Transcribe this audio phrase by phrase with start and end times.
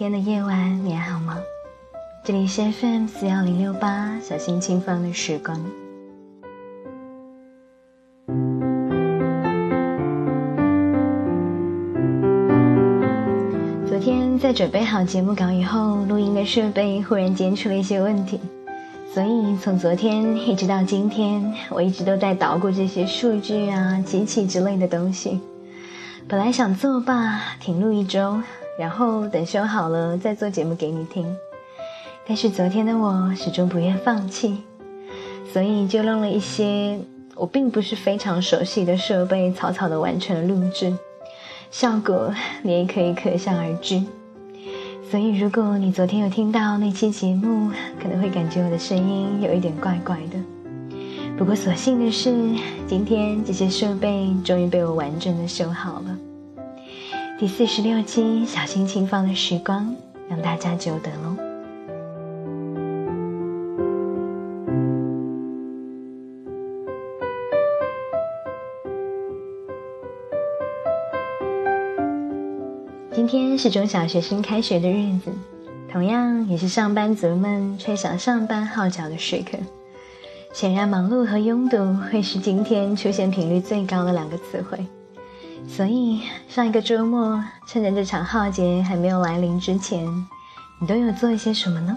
[0.00, 1.36] 天的夜晚，你还好吗？
[2.24, 5.62] 这里是 FM 四幺零六八，小心轻放的时光。
[13.86, 18.40] 昨天在准备好节目稿以后，录音的设备忽然间出了一些问题，
[19.12, 25.38] 所以从昨天一直到今天，我一直都在捣鼓这些数据啊、机器之类的东西。
[26.26, 28.40] 本来想作罢，停录一周，
[28.80, 31.36] 然后等修好了再做节目给你听。
[32.26, 34.62] 但是昨天的我始终不愿放弃，
[35.52, 36.98] 所以就弄了一些
[37.34, 40.96] 我并不是非常熟悉的设备，草草的完成了录制。
[41.70, 44.02] 效果你也可以可想而知。
[45.10, 47.70] 所以如果你昨天有听到那期节目，
[48.02, 50.96] 可能会感觉我的声音有一点怪怪的。
[51.36, 52.32] 不过所幸的是，
[52.86, 56.16] 今天这些设备终于被我完整的修好了。
[57.40, 59.96] 第四十六期小心轻放的时光，
[60.28, 61.34] 让大家久等喽。
[73.10, 75.32] 今天是中小学生开学的日子，
[75.90, 79.56] 同样也是上班族们吹响上班号角的时刻。
[80.52, 84.84] 显然，忙碌和拥堵会是今天出现频率最高的两个词汇。
[85.72, 90.04] 所以，上一个周末，趁着这场浩劫还没有来临之前，
[90.80, 91.96] 你都有做一些什么呢？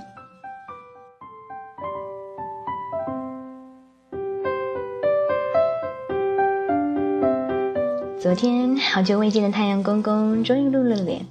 [8.22, 11.26] 昨天，好久未见的太阳公公终于露了脸。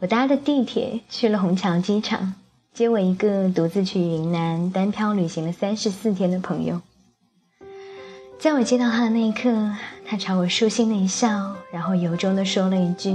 [0.00, 2.34] 我搭的地铁去了虹桥机场。
[2.74, 6.82] 接我一个独自去云南单漂旅行了三十四天的朋友，
[8.38, 9.72] 在我接到他的那一刻，
[10.08, 13.12] 他朝我舒心的一笑，然后由衷的说了一句：“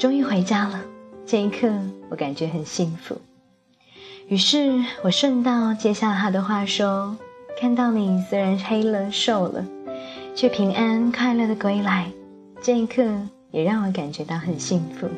[0.00, 0.80] 终于回家了。”
[1.24, 1.68] 这一刻，
[2.10, 3.16] 我感觉很幸福。
[4.26, 7.16] 于是我顺道接下了他的话说
[7.60, 9.64] ：“看到你虽然黑了瘦了，
[10.34, 12.10] 却平安快乐的归来，
[12.60, 13.04] 这一刻
[13.52, 15.08] 也让我感觉到很幸福。”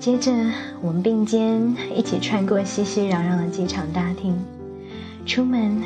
[0.00, 0.32] 接着，
[0.80, 4.34] 我们并肩一起穿过熙熙攘攘的机场大厅，
[5.26, 5.82] 出门，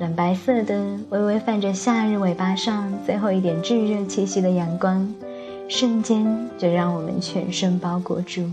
[0.00, 5.14] 冷白色的、微微泛着夏日尾巴上最后一点炙热气息的阳光，
[5.68, 8.48] 瞬间就让我们全身包裹住。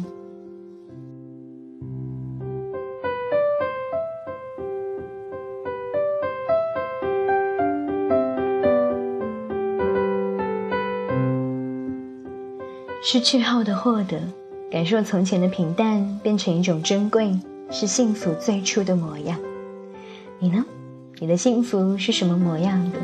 [13.02, 14.20] 失去后的获得。
[14.72, 17.40] 感受从前的平淡变成一种珍贵，
[17.72, 19.36] 是幸福最初的模样。
[20.38, 20.64] 你呢？
[21.22, 22.98] 你的幸福是什么模样的？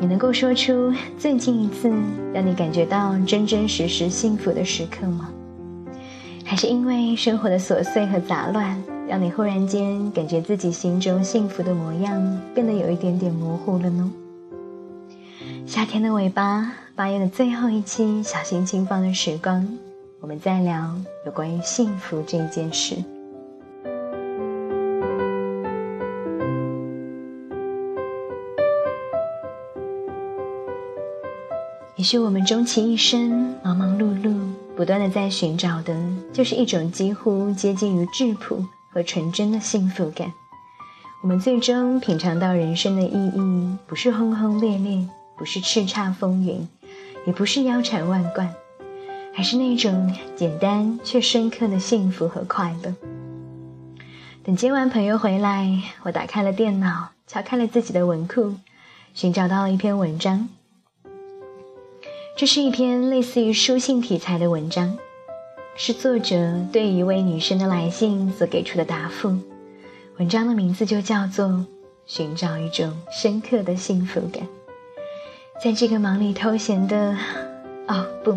[0.00, 1.88] 你能够说出最近一次
[2.34, 5.30] 让你感觉到真真实实幸福的时刻吗？
[6.44, 14.10] 还是因为生活的琐碎和杂乱，让你忽然间感觉自己心中幸福的模样变得有一点点模糊了呢？
[15.64, 19.78] 夏天的尾巴，八月的最后一期，小心轻放的时光。
[20.20, 20.92] 我们在聊
[21.24, 22.96] 有关于幸福这一件事。
[32.02, 34.36] 也许我们终其一生忙忙碌碌，
[34.74, 35.96] 不断的在寻找的，
[36.32, 40.32] 就是一种几乎接近于质朴和纯真的幸福感。
[41.22, 45.06] 我们最终品尝到人生的意义，不是轰轰烈烈，
[45.38, 46.68] 不是叱咤风云，
[47.24, 48.52] 也不是腰缠万贯。
[49.32, 52.92] 还是那种简单却深刻的幸福和快乐。
[54.42, 58.56] 等接完朋友回来，我打开了电脑，敲开了自己的文库，
[59.14, 60.48] 寻找到了一篇文章。
[62.34, 64.96] 这是一篇类似于书信题材的文章，
[65.76, 66.34] 是作者
[66.72, 69.36] 对一位女生的来信所给出的答复。
[70.18, 71.46] 文章的名字就叫做
[72.06, 74.42] 《寻找一种深刻的幸福感》。
[75.62, 77.16] 在这个忙里偷闲的，
[77.86, 78.36] 哦不。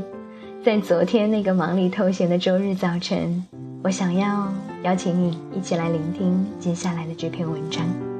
[0.63, 3.43] 在昨天那个忙里偷闲的周日早晨，
[3.81, 4.51] 我想要
[4.83, 8.14] 邀请你一起来聆听接下来的这篇文章。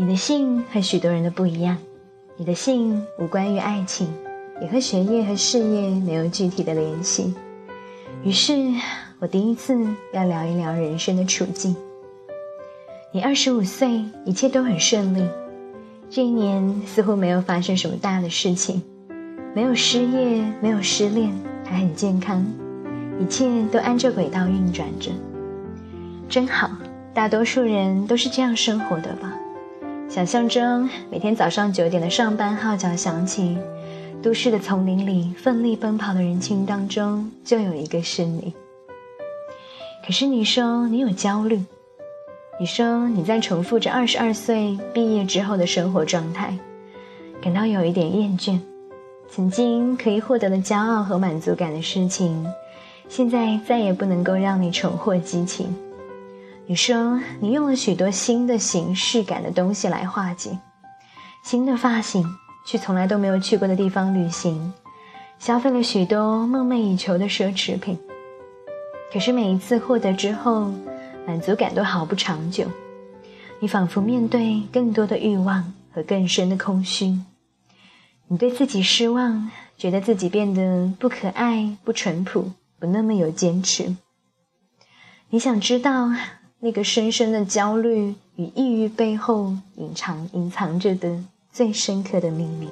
[0.00, 1.76] 你的信和许多人的不一样，
[2.36, 4.06] 你的信无关于爱情。
[4.60, 7.34] 也和学业和事业没有具体的联系，
[8.22, 8.54] 于是
[9.18, 9.76] 我第一次
[10.12, 11.74] 要聊一聊人生的处境。
[13.12, 15.28] 你二十五岁，一切都很顺利，
[16.08, 18.80] 这一年似乎没有发生什么大的事情，
[19.52, 21.32] 没有失业，没有失恋，
[21.64, 22.44] 还很健康，
[23.20, 25.10] 一切都按照轨道运转着，
[26.28, 26.70] 真好。
[27.14, 29.37] 大多数人都是这样生活的吧？
[30.08, 33.58] 想象中，每天早上九点的上班号角响起，
[34.22, 38.54] 都市的丛林里奋力奔跑的人群当中，就有一个是你。
[40.04, 41.62] 可是你说你有焦虑，
[42.58, 46.56] 你说你在重复着二十二岁毕业之后的生活状态，
[47.42, 48.58] 感到有一点厌倦。
[49.30, 52.50] 曾经可以获得的骄傲和满足感的事情。
[53.10, 55.74] 现在再也不能够让你重获激情。
[56.68, 60.58] 你说你用了许多新的形式感的东西来化解，
[61.42, 62.22] 新的发型，
[62.66, 64.74] 去从来都没有去过的地方旅行，
[65.38, 67.98] 消费了许多梦寐以求的奢侈品。
[69.10, 70.70] 可是每一次获得之后，
[71.26, 72.66] 满足感都毫不长久。
[73.60, 77.18] 你仿佛面对更多的欲望和更深的空虚。
[78.26, 82.52] 你对自己失望，觉得自己变得不可爱、不淳朴。
[82.78, 83.96] 不那么有坚持。
[85.30, 86.10] 你想知道
[86.60, 91.22] 那个深深的焦虑与抑郁背后隐藏隐藏着的
[91.52, 92.68] 最深刻的秘密？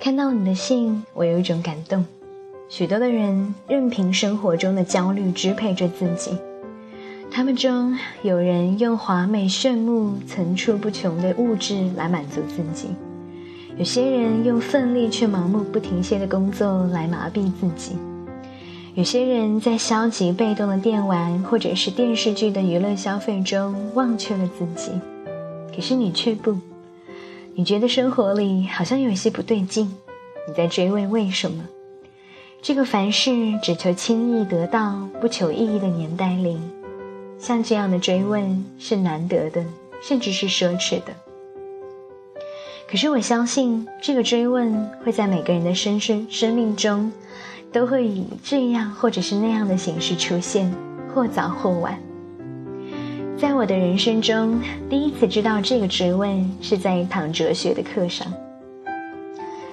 [0.00, 2.04] 看到你的信，我有一种感动。
[2.68, 6.36] 许多的人任凭生活中的焦虑支配着自己。
[7.30, 12.88] 他们中有人用华美炫目、层出不穷的物质来满足自己；
[13.78, 17.94] 有些人用奋力却盲目不停歇的工作来麻痹自己；
[18.94, 24.92] 有些人在消极被动的电玩或者是电视剧的娱乐消费中忘却了自己。
[25.74, 26.58] 可是你却不，
[27.54, 29.94] 你觉得生活里好像有些不对劲，
[30.48, 31.62] 你在追问为什么？
[32.62, 33.30] 这个凡事
[33.62, 36.58] 只求轻易得到、不求意义的年代里。
[37.38, 39.62] 像这样的追问是难得的，
[40.02, 41.25] 甚至是奢侈的。
[42.88, 47.10] 可是我相信，这个追问会在每个人的生生生命中，
[47.72, 50.72] 都会以这样或者是那样的形式出现，
[51.12, 51.98] 或早或晚。
[53.36, 58.32] 在我的人生中，第一次知道这个追问是在一堂哲学的课上。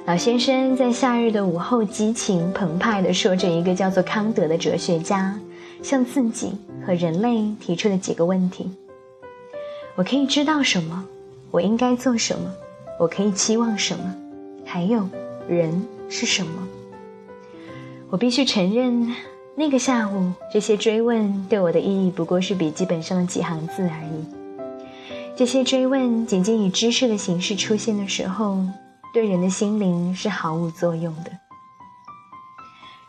[0.05, 5.39] 老先生在夏日的午后，激情澎湃地说着一个叫做康德的哲学家。
[5.81, 6.53] 向自己
[6.85, 8.71] 和人类提出的几个问题：
[9.95, 11.03] 我可以知道什么？
[11.51, 12.49] 我应该做什么？
[12.99, 14.15] 我可以期望什么？
[14.65, 15.07] 还有，
[15.47, 16.67] 人是什么？
[18.09, 19.13] 我必须承认，
[19.55, 24.25] 那个下午，这些追问对我的意义不过是笔记本上的几行字而已。
[25.35, 28.59] 这些追问仅仅以知识的形式出现的时候，
[29.13, 31.31] 对人的心灵是毫无作用的。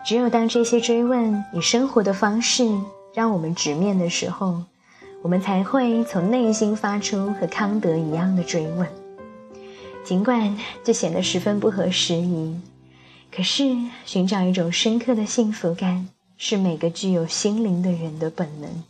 [0.06, 2.66] 只有当这些追问以生活的方式
[3.14, 4.62] 让我们直面的时候，
[5.22, 8.86] 我们才会从内心发出和康德一样的追问。
[10.04, 12.60] 尽管这显得十分不合时宜，
[13.34, 13.74] 可是
[14.04, 18.84] 寻找一种深刻的幸福感，是每个具有心灵的人的本能。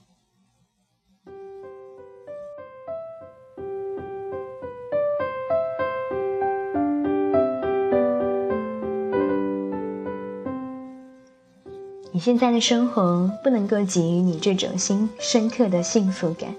[12.11, 16.55] 你现在的生活不能够给予你这种心深刻的幸福感，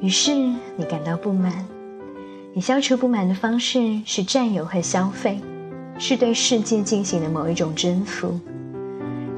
[0.00, 0.32] 于是
[0.76, 1.66] 你感到不满。
[2.54, 5.40] 你消除不满的方式是占有和消费，
[5.98, 8.38] 是对世界进行的某一种征服。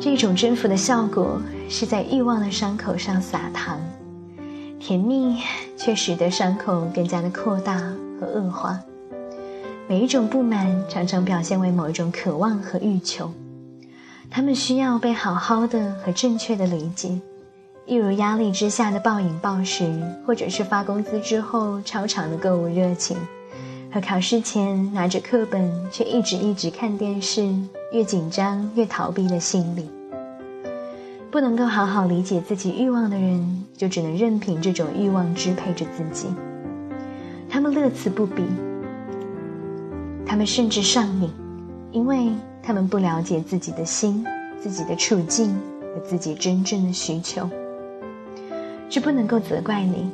[0.00, 3.80] 这种征服的效果是在欲望的伤口上撒糖，
[4.80, 5.38] 甜蜜
[5.76, 7.76] 却使得伤口更加的扩大
[8.18, 8.80] 和恶化。
[9.87, 13.33] 每一种不满常常表现为某一种渴望和欲求。
[14.28, 17.21] 他们需要被好好的和正确的理解，
[17.87, 19.85] 一如压力之下的暴饮暴食，
[20.26, 23.17] 或者是发工资之后超长的购物热情，
[23.93, 27.55] 和考试前拿着课本却一直一直看电视，
[27.93, 29.91] 越紧张越逃避的心理。
[31.31, 36.29] 不能够好好理解自己欲望的人，就只能任凭这种欲望支配着自己。
[37.50, 38.45] 他们乐此不疲，
[40.25, 41.31] 他们甚至上瘾，
[41.93, 42.31] 因为。
[42.67, 44.25] 他们不了解自己的心、
[44.59, 45.55] 自己的处境
[45.95, 47.47] 和自己真正的需求，
[48.88, 50.11] 这不能够责怪你。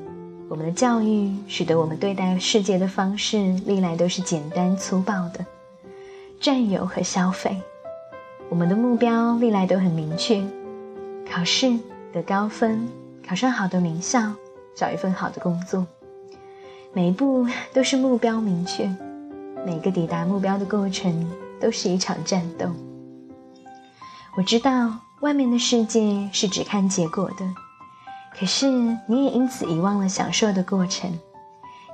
[0.49, 5.45] 我们的教育使得我们对待世界的方式历来都是简单粗暴的，
[6.41, 7.57] 占有和消费。
[8.49, 10.43] 我们的目标历来都很明确：
[11.31, 11.79] 考试
[12.12, 12.89] 得高分，
[13.27, 14.33] 考上好的名校，
[14.75, 15.87] 找一份好的工作。
[16.93, 18.89] 每一步都是目标明确，
[19.65, 21.31] 每个抵达目标的过程。
[21.61, 22.65] 都是一场战斗。
[24.35, 27.45] 我知道外面的世界是只看结果的，
[28.39, 28.67] 可是
[29.07, 31.13] 你也因此遗忘了享受的过程。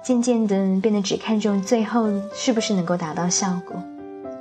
[0.04, 3.74] 渐渐的变得只看重最后是不是能够达到效果，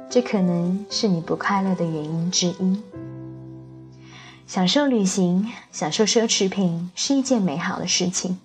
[0.07, 2.79] 这可能是你不快乐的原因之一。
[4.45, 8.37] 享受旅行，享受奢侈品是一件美好的事情。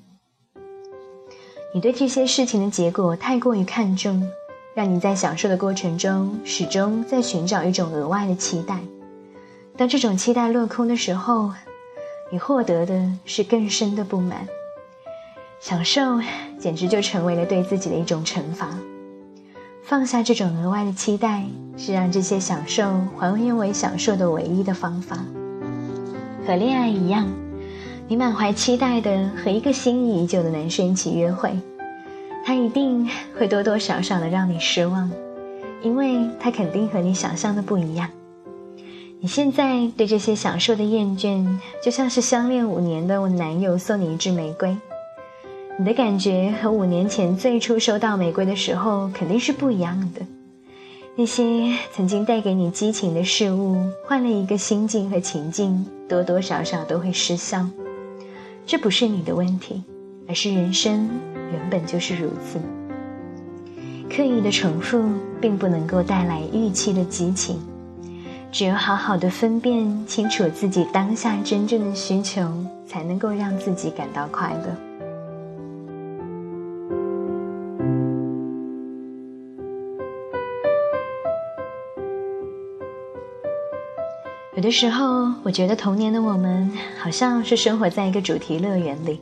[1.74, 4.26] 你对这些事情的结果太过于看重，
[4.72, 8.80] 让你在享受的过程中始终在寻找一种额外的期待。
[9.76, 11.52] 当这种期待落空的时候，
[12.30, 14.46] 你获得的是更深的不满。
[15.60, 16.20] 享受
[16.58, 18.70] 简直就成为了对自己的一种惩罚。
[19.82, 21.44] 放下这种额外的期待，
[21.76, 25.18] 是让这些享受还原为享受的唯一的方法。
[26.46, 27.26] 和恋爱一样，
[28.08, 31.52] 你满怀期待的和一个心仪已久的男生一起约会，
[32.44, 35.10] 他一定会多多少少的让你失望，
[35.82, 38.08] 因为他肯定和你想象的不一样。
[39.22, 41.46] 你现在对这些享受的厌倦，
[41.84, 44.74] 就像是相恋五年的我男友送你一支玫瑰。
[45.78, 50.22] 你的感觉和五年前最初收到玫瑰的时候肯定是不一样的。
[51.16, 57.66] 那些曾经带给你激情的事物，换了一个心境和情境，多多少少都会失效。
[58.64, 59.82] 这不是你的问题，
[60.26, 61.10] 而是人生
[61.52, 62.58] 原本就是如此。
[64.08, 65.04] 刻意的重复
[65.42, 67.60] 并不能够带来预期的激情，
[68.52, 72.42] 只有好好的分辨清楚自己当下真正的需求，
[72.84, 74.76] 才能够让自己感到快乐。
[84.56, 89.20] 有的时候，我觉得童年的我们好像是生活在一个主题乐园里，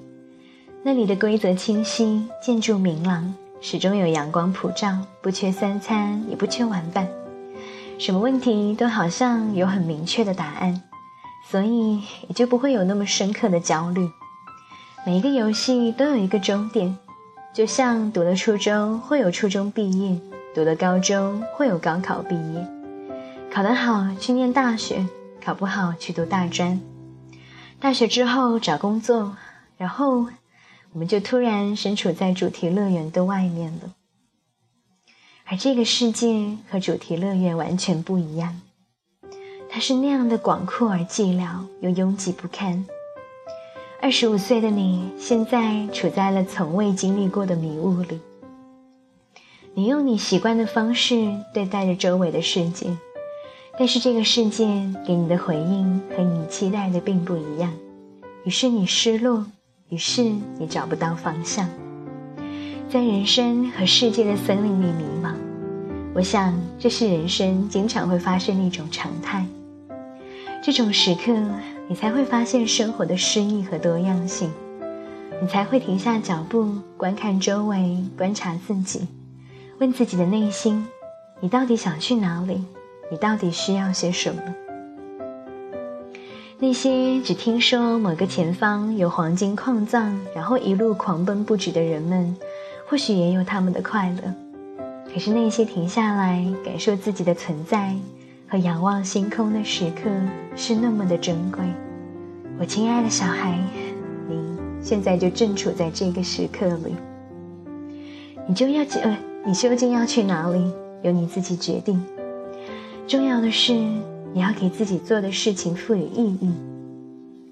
[0.82, 7.06] 那里的规则清晰，建筑明朗，始终有阳光普照，不缺三餐，也不缺玩伴，
[7.98, 10.82] 什么问题都好像有很明确的答案，
[11.50, 14.08] 所以也就不会有那么深刻的焦虑。
[15.04, 16.96] 每一个游戏都有一个终点，
[17.52, 20.18] 就像读了初中会有初中毕业，
[20.54, 22.66] 读了高中会有高考毕业，
[23.52, 25.06] 考得好去念大学。
[25.40, 26.78] 考不好去读大专，
[27.80, 29.34] 大学之后找工作，
[29.78, 30.26] 然后
[30.92, 33.97] 我们就突然身处在主题乐园的外面了。
[35.50, 38.60] 而这个世界和主题乐园完全不一样，
[39.70, 42.84] 它是那样的广阔而寂寥，又拥挤不堪。
[44.02, 48.20] 二十五岁的你，现在处在了从未经历过的迷雾里，
[49.72, 52.94] 你用你习惯的方式对待着周围的世界。
[53.78, 54.66] 但是这个世界
[55.06, 57.72] 给你的回应和你期待的并不一样，
[58.44, 59.46] 于是你失落，
[59.88, 60.24] 于是
[60.58, 61.66] 你找不到方向，
[62.90, 65.17] 在人生和世界的森林里迷。
[66.18, 69.46] 我想这是人生经常会发生的一种常态。
[70.60, 71.32] 这种时刻，
[71.86, 74.50] 你才会发现生活的诗意和多样性，
[75.40, 79.06] 你才会停下脚步，观看周围，观察自己，
[79.78, 80.84] 问自己的内心：
[81.38, 82.64] 你到底想去哪里？
[83.12, 84.42] 你到底需要些什么？
[86.58, 92.36] 那些只听说某个前方有黄金矿藏，然后一路狂奔不止的人们，
[92.88, 94.47] 或许也有他们的快乐。
[95.12, 97.94] 可是那些停下来感受自己的存在
[98.46, 100.10] 和仰望星空的时刻，
[100.54, 101.60] 是那么的珍贵。
[102.60, 103.58] 我亲爱的小孩，
[104.28, 104.36] 你
[104.82, 106.94] 现在就正处在这个时刻里。
[108.46, 110.72] 你就要去呃，你究竟要去哪里？
[111.02, 112.02] 由你自己决定。
[113.06, 116.52] 重要的是，你要给自己做的事情赋予意义。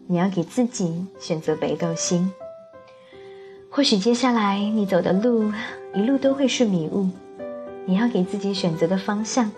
[0.06, 2.30] 你要给自己选择北斗星。
[3.70, 5.52] 或许接下来你走的路
[5.94, 7.08] 一路都会是迷雾。
[7.86, 9.50] 你要给自己选择的方向，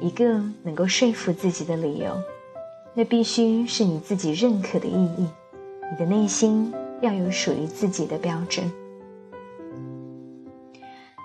[0.00, 2.16] 一个能够说服自己的理由。
[2.94, 5.26] 那必须是你自己认可的意义。
[5.90, 8.72] 你的内心要有属于自己的标准。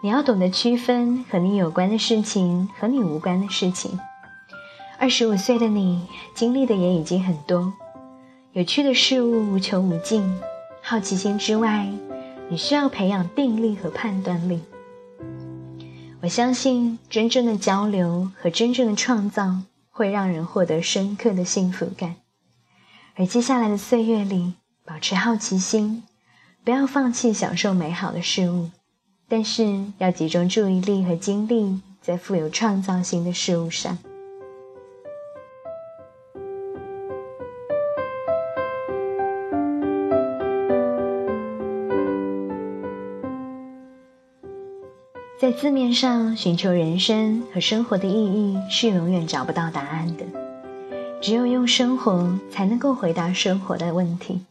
[0.02, 4.00] 你要懂得区分和你有关的事情和你无关的事情。
[4.98, 7.72] 二十五岁的你，经历的也已经很多，
[8.54, 10.24] 有趣的事物无穷无尽。
[10.82, 11.88] 好奇心之外，
[12.50, 14.62] 你需要培养定力和判断力。
[16.22, 22.18] 我相信，真正的交流和真正的创造会让人获得深刻的幸福感。
[23.16, 26.04] 而接下来的岁月里，保持好奇心，
[26.66, 28.70] 不要放弃享受美好的事物，
[29.30, 33.98] 但是要集中注意力和精力在富有创造性的事物上。
[45.40, 50.26] 在字面上寻求人生和生活的意义，是永远找不到答案的。
[51.22, 54.42] 只有用生活，才能够回答生活的问题。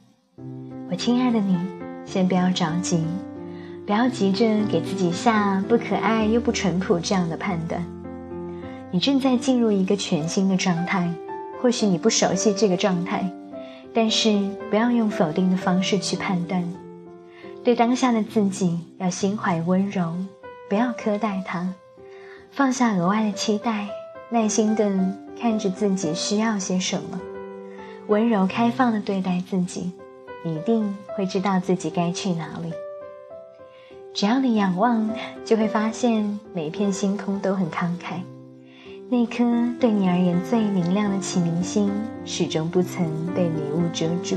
[0.90, 1.58] 我亲爱的你，
[2.06, 3.04] 先不要着急，
[3.84, 7.84] 不要急着给自己下不可爱又不淳朴这样的判断。
[8.90, 11.12] 你正在进入一个全新的状态，
[11.60, 13.30] 或许你不熟悉这个状态，
[13.92, 14.40] 但是
[14.70, 16.66] 不要用否定的方式去判断。
[17.62, 20.14] 对当下的自己要心怀温柔，
[20.68, 21.72] 不要苛待他，
[22.50, 23.88] 放下额外的期待，
[24.28, 24.90] 耐心的
[25.40, 27.18] 看着自己需要些什么，
[28.08, 29.92] 温柔开放的对待自己，
[30.44, 32.72] 一定会知道自己该去哪里。
[34.12, 35.08] 只要你仰望，
[35.44, 38.20] 就会发现每片星空都很慷慨。
[39.08, 39.44] 那颗
[39.80, 41.90] 对你而言最明亮的启明星，
[42.26, 44.36] 始终不曾被迷雾遮住。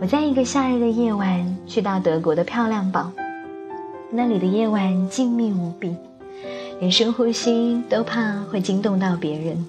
[0.00, 3.12] 我在一个夏日的夜晚去到德国的漂亮堡，
[4.16, 5.92] 那里的夜晚静谧无比，
[6.78, 9.66] 连深呼吸都怕会惊动到别人。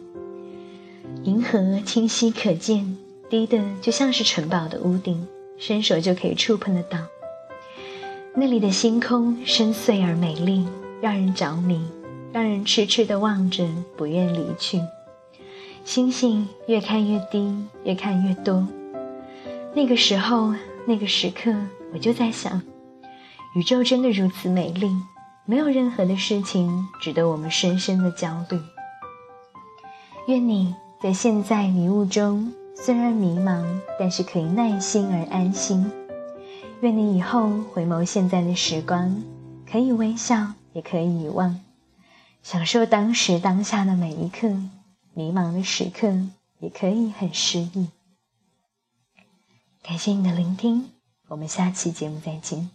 [1.24, 2.96] 银河清晰可见，
[3.28, 7.00] 低的就像是城堡的屋顶，伸手就可以触碰得到。
[8.36, 10.68] 那里的星空深邃而美丽，
[11.02, 11.82] 让人着迷。
[12.32, 14.82] 让人痴痴的望着，不愿离去。
[15.86, 18.68] 星星越看越低，越看越多。
[19.74, 20.54] 那个时候，
[20.86, 21.56] 那个时刻，
[21.94, 22.62] 我就在想，
[23.56, 24.94] 宇宙真的如此美丽，
[25.46, 28.60] 没有任何的事情值得我们深深的焦虑。
[30.28, 33.66] 愿你在现在迷雾中，虽然迷茫，
[33.98, 35.90] 但是可以耐心而安心。
[36.82, 39.24] 愿你以后回眸现在的时光，
[39.72, 41.62] 可以微笑，也可以遗忘。
[42.44, 44.50] 享受当时当下的每一刻，
[45.14, 46.14] 迷茫的时刻
[46.60, 47.88] 也可以很诗意。
[49.82, 50.90] 感谢你的聆听，
[51.30, 52.70] 我们下期节目再见。